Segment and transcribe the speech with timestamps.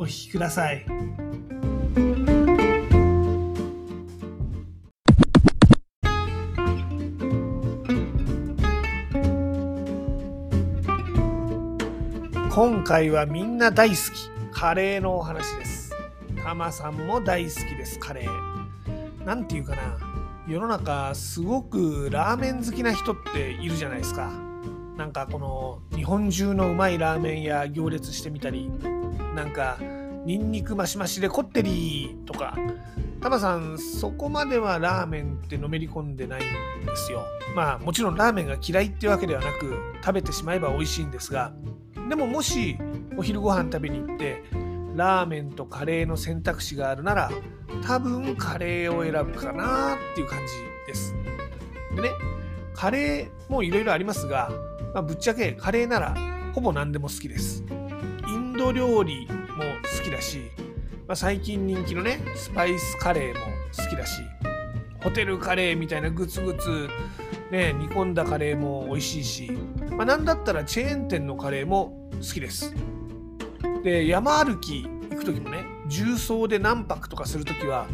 [0.00, 0.84] お聞きください。
[12.48, 14.30] 今回はみんな大好き。
[14.52, 15.92] カレーのお話です。
[16.42, 17.98] タマさんも大好きです。
[17.98, 19.24] カレー。
[19.24, 19.98] なんていうかな。
[20.46, 24.30] 世の中すごくラーメン好きな人っているじゃないですか。
[24.96, 28.68] なんかこの日本中のうまいラーメン屋行列してみたり
[29.36, 29.78] なんか
[30.28, 32.54] ニンニクマシマシでこってりとか
[33.22, 37.24] タマさんそこまではラーメンってのめり込んでないんですよ
[37.56, 41.54] まあもちろんラーメンが嫌いってわけではなく食べてしまえば美味しいんですが
[42.10, 42.76] でももし
[43.16, 44.42] お昼ご飯食べに行って
[44.96, 47.30] ラーメンとカレーの選択肢があるなら
[47.86, 50.52] 多分カレーを選ぶかなっていう感じ
[50.86, 51.14] です。
[51.96, 52.10] でね
[52.74, 54.50] カレーもいろいろありますが、
[54.92, 56.14] まあ、ぶっちゃけカレーなら
[56.54, 57.64] ほぼ何でも好きです。
[58.28, 59.26] インド料理
[59.96, 60.50] 好きだし、
[61.06, 63.40] まあ、最近人気のねスパイスカレーも
[63.76, 64.20] 好きだし
[65.02, 66.88] ホテルカレーみたいなグツグツ
[67.50, 69.52] ね煮込んだカレーも美味しいし、
[69.90, 72.74] まあ、なんだったらチェーン店のカレーも好きです。
[73.82, 77.86] で山歩き行く時もね重曹で何泊とかする時は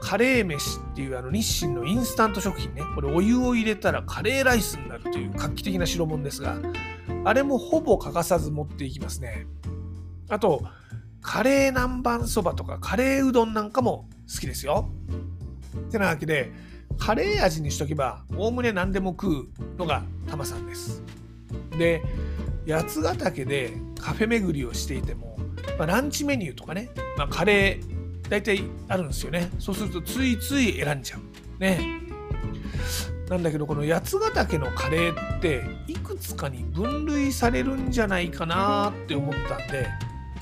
[0.00, 6.58] カレー飯っていうあの日清のインスタント食品ねこれお湯を入れたらカレーライスになるという画期的な代物ですが
[7.24, 9.46] あれもほぼ欠かさず持っていきますね
[10.28, 10.62] あと
[11.26, 14.88] カレー南蛮そばとかカレーうどんなんかも好きですよ。
[15.88, 16.52] ってなわけで
[16.98, 21.02] カレー味にしとけばおおむね何でも食うのがタマさんです。
[21.76, 22.00] で
[22.68, 25.36] 八ヶ岳でカフェ巡りをしていても、
[25.76, 29.50] まあ、ランチメニューとかね、まあ、カレー大体あるんですよね。
[29.58, 31.60] そうするとついつい選んじゃう。
[31.60, 31.80] ね。
[33.28, 39.88] なんだけどこの八ヶ岳のカレーっていくつかに分類されるんじゃないかなって思ったんで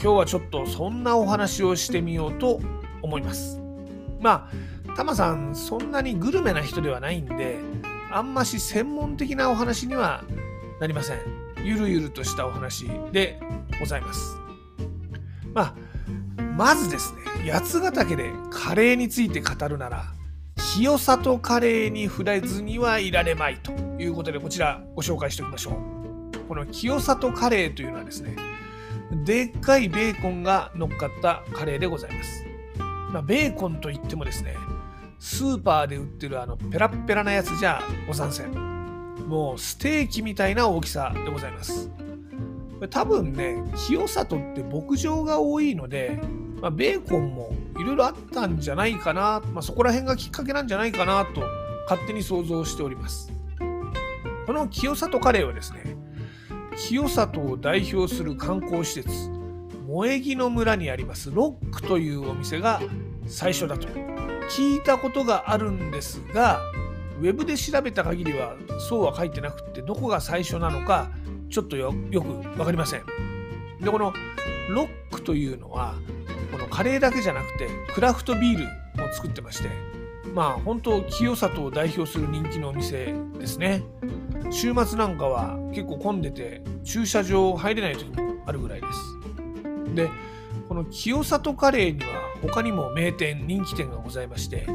[0.02, 2.60] 今日はちょっとそんなお話をしてみようと
[3.02, 3.60] 思います
[4.20, 4.50] ま
[4.88, 7.58] あタマさんそんなにグルメな人ではないんで
[8.10, 10.24] あんまし専門的なお話には
[10.80, 13.40] なりませんゆるゆるとしたお話で
[13.80, 14.36] ございます。
[15.54, 15.74] ま
[16.38, 20.04] あ、まずですね、八ヶ岳でカレーについて語るなら、
[20.74, 26.38] 清里カレーに触れずにはいられまいということで、こちらご紹介しておきましょう。
[26.48, 28.36] この清里カレーというのはですね、
[29.14, 32.44] でっかいベーコンが乗っかったカレーでございます。
[33.12, 34.56] まあ、ベーコンといってもですね、
[35.18, 38.52] スーパーで売ってるあのペラッペラなやつじゃござんせん。
[39.28, 41.90] もうステーキみたいな大きさでございます。
[42.90, 46.20] 多分ね、清里って牧場が多いので、
[46.60, 51.42] まあ、ベーコンもいろいろあったんじゃないかな、まあ、そこら辺がきっかけなんじゃないかなと
[51.88, 53.32] 勝手に想像しております。
[54.46, 55.93] この清里カレーはですね、
[56.76, 59.30] 清里を代表する観光施設、
[59.86, 62.80] 萌木の村にありますロックというお店が
[63.26, 63.88] 最初だと
[64.50, 66.60] 聞いたことがあるんですが、
[67.20, 68.56] ウェブで調べた限りは
[68.88, 71.10] そうは書いてなくてどこが最初なのか
[71.48, 73.02] ちょっとよく分かりません。
[73.80, 74.12] でこの
[74.68, 75.94] ロックというのは
[76.50, 78.64] このカレーだけじゃなくてクラフトビール
[79.00, 79.68] も作ってまして
[80.32, 83.82] まあ本当清里を代表する人気のお店ですね。
[84.50, 88.86] 週末なんかは結構混んでて駐車場入れない時もあるぐらいで
[89.86, 89.94] す。
[89.94, 90.08] で
[90.68, 92.06] この清里カレーには
[92.42, 94.66] 他にも名店人気店がございまして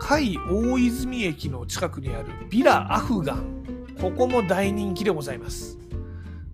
[0.00, 3.64] 海大泉駅の近くにあるビラアフガン。
[4.00, 5.78] ここも大人気でございます。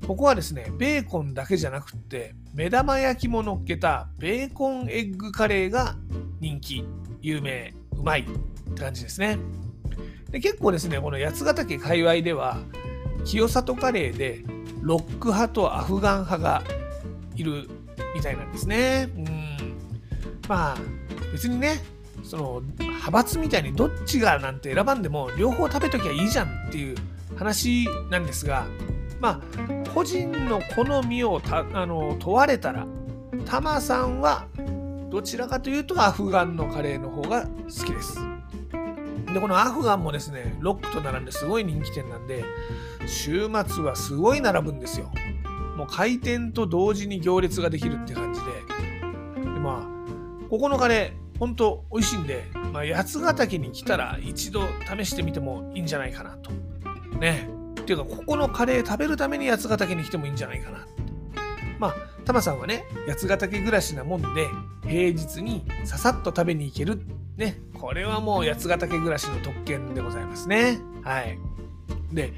[0.07, 5.97] ここはですねベーコンだけじゃなくって目玉焼きも乗っけたベーコンエッグカレーが
[6.41, 6.85] 人気。
[7.23, 7.75] 有名。
[7.93, 8.23] うまい。
[8.23, 8.25] っ
[8.75, 9.39] て感じですね。
[10.31, 12.59] で結構ですねこの八ヶ岳界隈では
[13.25, 14.43] 清里カレーで
[14.81, 16.63] ロック派とアフガン派が
[17.37, 17.69] いる
[18.15, 19.37] みたいなんですねうん
[20.49, 20.77] まあ
[21.33, 21.81] 別にね
[22.23, 26.97] その派閥みたいにどっちがなんて選ばんでも両方食べときゃいいじゃんっていう
[27.37, 28.67] 話なんですが
[29.21, 32.87] まあ個人の好みをたあの問われたら
[33.47, 34.47] タマさんは
[35.11, 38.30] どちらかというとアフガンのカレーの方が好きです。
[39.33, 42.45] でこのアフガンもですねロックと並んですごい人気店なんで
[43.07, 45.11] 週末はすごい並ぶんですよ。
[45.77, 48.47] もう開店と同時に行列ができるって感じで
[49.43, 50.01] でまあ
[50.51, 56.51] ここのカレー、ほんと美味しいんで、まあ、八ヶ岳に来たら一度試してみてもいいんじゃないかなと。
[57.21, 57.49] ね。
[57.81, 60.87] っていうか、ここのカレー食べるために八ヶ岳に来てもいいんじゃないかな。
[61.79, 61.95] まあ、
[62.25, 64.49] タマさんはね、八ヶ岳暮らしなもんで、
[64.83, 67.20] 平日にささっと食べに行けるっ。
[67.41, 67.59] ね。
[67.75, 70.79] これはもう八ヶ岳暮らしの特権でございますね。
[71.03, 71.39] はい。
[72.13, 72.33] で、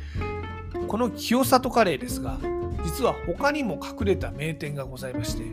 [0.89, 2.39] この清里カレーですが、
[2.85, 5.45] 実は他にも隠れた名店がございまして、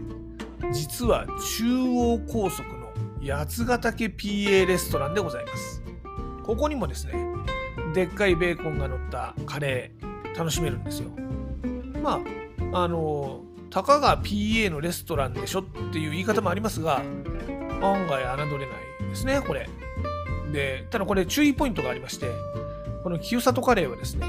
[0.72, 1.26] 実は
[1.58, 2.94] 中央高速の
[3.26, 5.84] 八ヶ岳 PA レストランでございます。
[6.44, 7.14] ここにもですね、
[7.94, 11.10] でっかいベーコンが乗ったカレー楽しめるんですよ。
[12.02, 12.22] ま
[12.72, 17.02] あ、あの、たかが PA のレストランでしょっていう言い方もありますが、
[17.82, 19.70] 案外侮れないですね、これ。
[20.52, 22.28] で、ただこれ注意ポイントがありまして、
[23.04, 24.26] この清里カレーはですね、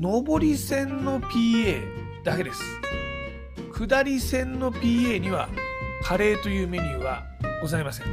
[0.00, 2.62] 上り線の PA だけです。
[3.72, 5.48] 下り線の PA には
[6.02, 7.22] カレーというメニューは
[7.60, 8.06] ございません。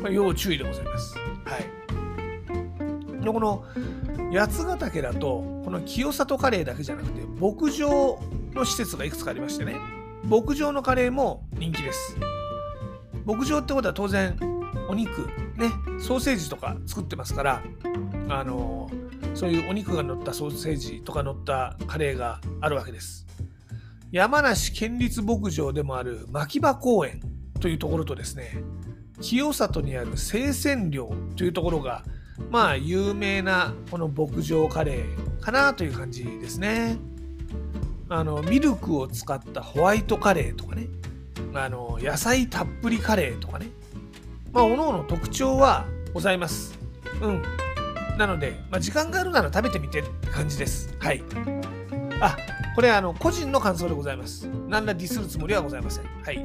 [0.00, 1.16] まあ、要注意でございます。
[1.44, 3.24] はい。
[3.24, 3.64] で、この
[4.32, 8.18] 八ヶ岳だと、この清里カレーだけじゃなくて、牧場
[8.54, 9.76] の施設がいくつかありましてね、
[10.24, 12.16] 牧場のカレーも人気です。
[13.24, 14.36] 牧場ってことは当然、
[14.90, 15.70] お肉、ね、
[16.00, 17.62] ソーセージとか作ってますから、
[18.28, 18.90] あの
[19.34, 23.26] そういうお肉が乗ったソーセージとか乗ったカレーがあるわけです。
[24.12, 27.20] 山梨県立牧場でもある牧場公園
[27.60, 28.60] というところとですね
[29.20, 32.02] 清里にある生鮮寮というところが
[32.50, 36.96] まあ有名なこの牧場カレーかなという感じですね
[38.08, 40.88] あのミルクを使ったホワイトカレーとかね
[41.54, 43.68] あの野菜たっぷりカレーとかね
[44.52, 46.78] まあ各々特徴はございます。
[47.20, 47.42] うん。
[48.18, 50.94] なので、まあ、時間があるなら食べてみてって感じです。
[50.98, 51.22] はい。
[52.20, 52.36] あ
[52.74, 54.48] これあの個人の感想でございます。
[54.68, 56.04] 何らディスるつもりはございません。
[56.04, 56.44] はい。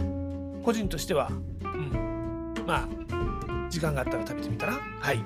[0.64, 1.30] 個人としては、
[1.64, 4.80] うん、まあ、時間があったら食べてみたら。
[5.00, 5.24] はい。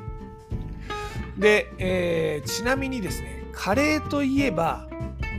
[1.38, 4.88] で、えー、ちなみにですね、カレーといえば、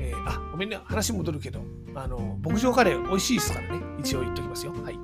[0.00, 1.60] えー、あ、ごめんね、話戻るけど、
[1.94, 4.72] あの、牧場カレー美味しいですからね、一応言っときますよ。
[4.82, 4.98] はい。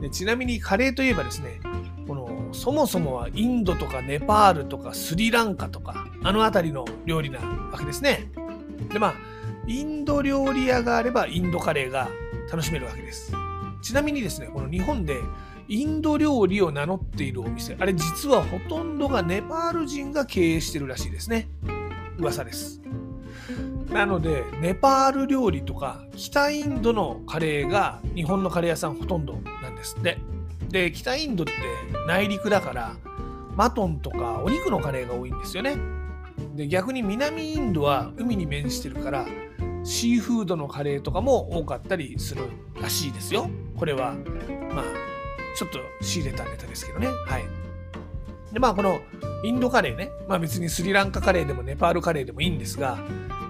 [0.00, 1.60] でちなみにカレーといえばですね、
[2.52, 8.30] そもそもはインドとかネパールとかスリランカとかあの辺りの料理なわけですね。
[8.92, 9.14] でまあ
[9.66, 12.08] インド料理屋があればインドカレーが
[12.50, 13.32] 楽しめるわけです。
[13.82, 15.20] ちなみにですね、この日本で
[15.68, 21.48] インド料理を名乗っているお店、あれ実はほとんどがネパール人が経営してるらしいですね。
[22.18, 22.80] 噂です。
[23.90, 30.18] なので、ネパール料理とか北インドのカレーが日本のカレー屋さんほとんどなんですって。
[30.72, 31.52] で、北インドって
[32.08, 32.96] 内陸だから、
[33.54, 35.76] マトンとかお肉のカレーが多いんですよね。
[36.56, 39.26] で、逆に南インドは海に面してるから、
[39.84, 42.44] シーフードのカレーとかも多かったりする
[42.80, 43.50] らしいですよ。
[43.76, 44.14] これは、
[44.74, 44.84] まあ、
[45.54, 47.06] ちょっと仕入れたネタですけどね。
[47.06, 47.44] はい。
[48.50, 49.00] で、まあ、この
[49.44, 52.98] インドカレーね、まあ別にスリランカカレーでもネパールカレーでもいいんですが、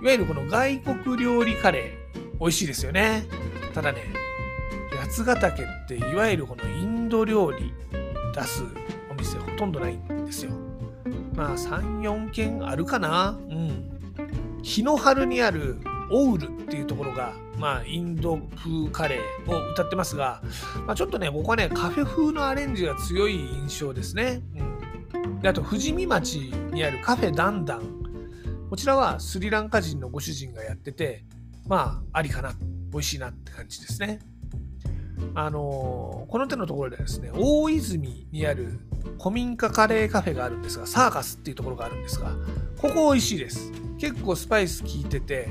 [0.03, 3.27] いわゆるこの外国料理カレー、美味しいですよね。
[3.75, 4.03] ただね、
[4.99, 7.75] 八ヶ岳っていわゆるこのインド料理
[8.35, 8.65] 出す
[9.11, 10.53] お店ほとんどないんですよ。
[11.35, 13.39] まあ3、4軒あるかな。
[13.51, 14.61] うん。
[14.63, 15.79] 日の春にある
[16.11, 20.43] オウルっていうところが、まあ、インド風カレーを歌ってますが、
[20.87, 24.43] まあ、ちょっとね、僕はね、カフェ風のアレンジが強い印象ですね。
[25.15, 26.37] うん、であと、富士見町
[26.73, 27.83] にあるカフェダンダン。
[28.71, 31.25] こちらはスリランカ人のご主人がやってて、
[31.67, 32.55] まあ、ありかな、
[32.91, 34.21] 美味しいなって感じですね。
[35.35, 38.79] あの、この手のところでですね、大泉にある
[39.19, 42.33] 古民家カレーカフェがあるんですが、サーカスっていうところがあるんですが、
[42.81, 43.73] ここ美味しいです。
[43.99, 45.49] 結構スパイス効いてて、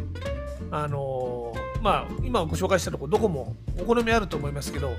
[0.71, 4.91] あの、まあ、今ご紹介したとこどこもお好みあると思いますけど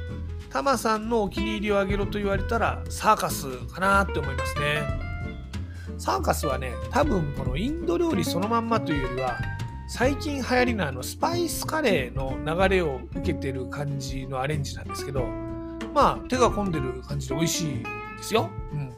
[0.50, 4.82] タマさんのお気に入りをあげろと言われたらサーカスかなって思いますね
[5.96, 9.38] サーカスはね多分このインド料理そのまんまというよりは
[9.94, 15.26] 最近流行りのあのスパイスカレーの流れを受けてる感じのアレンジなんですけど
[15.92, 17.86] まあ手が込んでる感じで美味しいで
[18.22, 18.90] すよ、うん、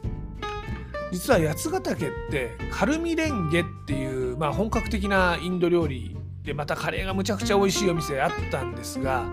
[1.10, 9.26] 実は八ヶ岳ってカルミレンゲっていう、まあ、本格的なインド料理でまたカレーがむちゃくちゃ美味しいお店あったんですが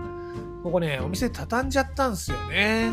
[0.64, 2.90] ここねお店畳んじゃったんですよね。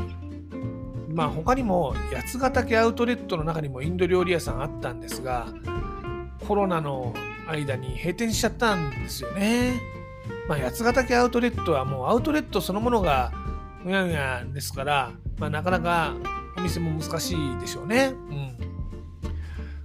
[1.09, 5.47] まあ他にも八ヶ岳アウトレットの中にもインド料理屋さんあったんですが
[6.47, 7.15] コロナの
[7.50, 9.82] 間に閉店しちゃったんですよね。
[10.48, 13.32] まあ八ヶ岳アウトレットはもうアウトレットそのものが
[13.86, 16.15] うやうやですから、まあ、なかなか
[16.58, 18.13] お店も難しいでしょうね。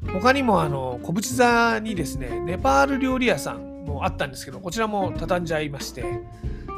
[0.04, 6.04] うん、他にもあの小淵座にですねネパール料理屋さんもあったんですけど、こちらも畳んじゃいまして、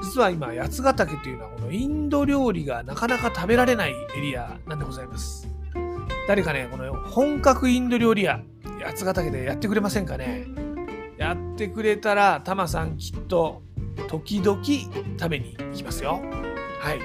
[0.02, 5.48] 実は今八ヶ岳というのはこのインド料理がなかなか食べられないエリアなんでございます。
[6.28, 8.42] 誰かねこの本格インド料理屋
[8.84, 10.46] 八ヶ岳でやってくれませんかね
[11.26, 13.60] やってくれたらタマさんきっと
[14.06, 16.22] 時々食べに行きますよ。
[16.80, 17.00] はい。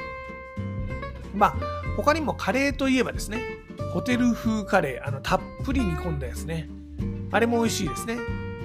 [1.34, 1.56] まあ
[1.98, 3.42] 他にもカレーといえばですね
[3.96, 6.70] ホテル風カレーあのたっぷり煮込んだやつね。
[7.32, 8.18] あれも美味しいですね。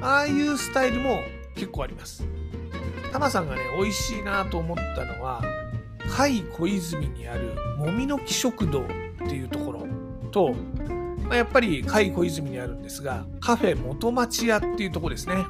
[0.02, 1.20] ああいうスタイルも
[1.54, 2.22] 結構あります。
[3.10, 5.40] タマさんがね美味しいなと思ったのは
[6.18, 8.86] 甲斐小泉にあるもみの木食堂っ
[9.26, 9.86] ていうところ
[10.30, 10.54] と、
[11.26, 15.44] まあ、やっぱり甲斐小泉にあるんですがカフェ元町屋っていうとこですね。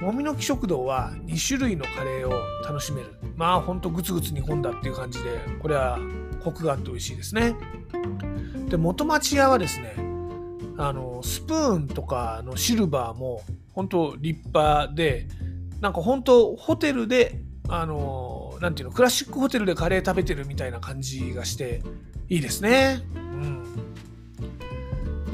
[0.00, 2.32] もみの木食堂は2種類のカレーを
[2.66, 3.14] 楽しめる。
[3.36, 5.98] まあほんとグツグツ煮込んだっていう感じでこれは
[6.42, 7.54] コクがあって美味しいですね。
[8.68, 9.94] で元町屋はですね
[10.76, 13.42] あのスプーンとかのシルバーも
[13.72, 15.26] 本当立派で
[15.80, 21.82] なんか本当ホテルであのなんていうのクラシックホテルでカレー食べてるみたいな感じがして
[22.28, 23.02] いいですね。
[23.14, 23.62] うん。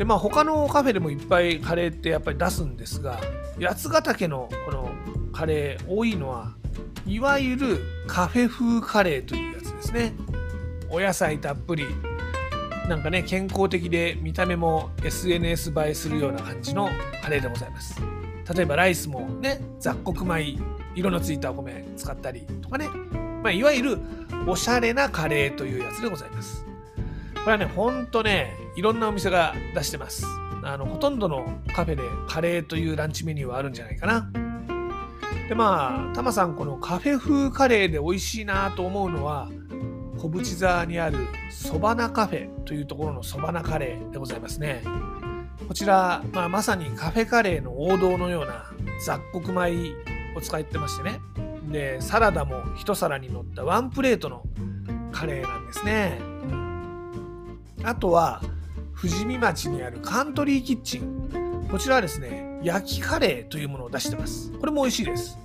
[0.01, 3.21] でまあ他のカフェでもいっぱいカレーってやっぱり出すんですが
[3.61, 4.91] 八ヶ岳のこの
[5.31, 6.55] カレー多いのは
[7.07, 10.15] いわゆるカフェ風カレーというやつですね。
[10.89, 11.85] お野菜たっぷり。
[12.89, 16.89] なんかね健康的で見た目も SNS 映えするような感じの
[17.23, 18.01] カレーでございます。
[18.55, 20.57] 例えばライスもね雑穀米
[20.95, 22.89] 色のついたお米使ったりとかね、
[23.43, 23.99] まあ、いわゆる
[24.47, 26.70] おしゃれなカレーというやつでございます。
[27.45, 30.27] これはねほんとねいろんなお店が出してます
[30.63, 34.31] あのほとんどのカフェでカレーというランチメニューはあるんじゃないかな
[35.49, 39.49] でまあタマさんこのカフェ風カレーで美味しいなと思うのは
[40.19, 41.17] 小淵沢にある
[41.51, 44.83] そばなカフェというところのそばなカレーでございますね。
[45.67, 48.67] こちら、まあ、まさにカフェカレーの王道のような
[49.07, 49.95] 雑穀米
[50.37, 51.21] を使ってましてね。
[51.71, 54.43] で、サラダも一皿に乗ったワンプレートの
[55.11, 56.30] カレーなんですね。
[57.85, 58.43] あとは、
[59.01, 61.69] 富士見町にあるカントリーキッチン。
[61.71, 64.53] こちらはですね、焼きカレーというものを出してます。
[64.53, 65.39] これも美味しいです。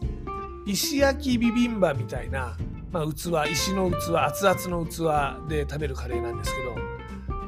[0.65, 2.57] 石焼きビビンバみたいな
[2.95, 6.75] まあ、器石の器熱々の器で食べるカレーなんですけど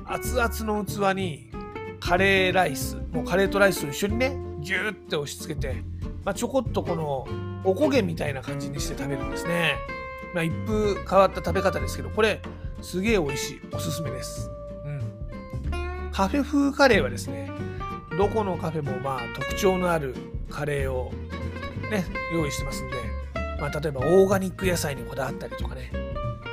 [0.05, 1.49] 熱々の器に
[2.01, 5.75] カレーライスもうカレーとライスと一緒にねギューって押し付けて、
[6.25, 7.25] まあ、ちょこっとこの
[7.63, 9.75] おこげみたいな感じにして食べるんですね、
[10.35, 12.41] まあ、一風変わった食べ方ですけどこれ
[12.81, 14.51] すげえ美味しいおすすめです、
[16.17, 17.51] カフェ風カレーはですね
[18.17, 20.15] どこのカフェもまあ特徴のある
[20.49, 21.13] カレーを
[21.91, 22.97] ね用意してますんで
[23.59, 25.91] まあ、例えばオーガニック野菜にこだわったりとかね、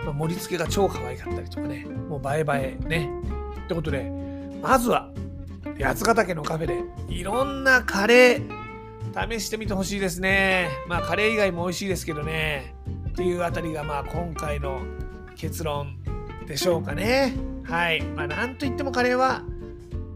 [0.04, 3.10] まあ、盛り付けが超可愛かったりとかね、もう映え映えね。
[3.64, 4.10] ってことで、
[4.62, 5.10] まずは
[5.78, 10.68] 八ヶ岳のカフェでいろんなカレー試してみてほしいですね。
[10.88, 12.74] まあカレー以外も美味しいですけどね。
[13.10, 14.80] っていうあたりがまあ今回の
[15.36, 15.98] 結論
[16.46, 17.34] でしょうかね。
[17.64, 18.02] はい。
[18.02, 19.42] まあなんといってもカレーは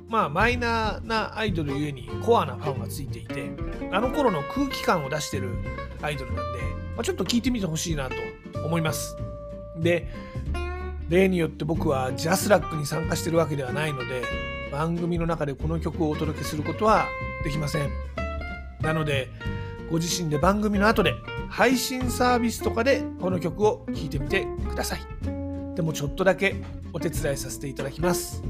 [0.09, 3.51] まあマイナーなアイドルゆえにコアなファンがついていて
[3.91, 5.51] あの頃の空気感を出してる
[6.01, 6.61] アイドルなんで、
[6.95, 8.15] まあ、ちょっと聞いてみてほしいなと
[8.65, 9.17] 思います。
[9.77, 10.09] で
[11.09, 14.23] 例によって僕はジャスラックに参加してるわけではないので
[14.73, 17.07] 番組の中でこの曲をお届けすることは
[17.45, 17.91] できません。
[18.81, 19.31] なので
[19.91, 21.15] ご自身で番組の後で
[21.49, 25.01] 配信サービスとかでこの曲を聴いてみてください。
[25.75, 26.57] でもちょっとだけ
[26.93, 28.43] お手伝いさせていただきます。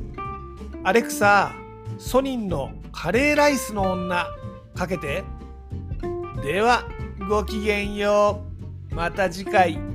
[0.82, 1.54] アレクサ
[1.98, 4.26] ソニンのカレーライスの女
[4.74, 5.24] かけて。
[6.42, 6.84] では
[7.28, 8.44] ごきげんよ
[8.90, 8.94] う。
[8.94, 9.93] また次回。